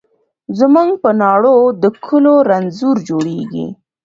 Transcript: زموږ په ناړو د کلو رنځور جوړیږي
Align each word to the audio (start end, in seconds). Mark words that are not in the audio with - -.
زموږ 0.59 0.89
په 1.03 1.09
ناړو 1.21 1.57
د 1.81 1.83
کلو 2.05 2.33
رنځور 2.49 2.97
جوړیږي 3.09 3.67